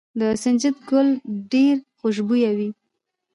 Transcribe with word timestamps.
د 0.19 0.21
سنجد 0.41 0.75
ګل 0.89 1.07
ډیر 1.51 1.75
خوشبويه 1.99 2.51
وي. 2.57 2.69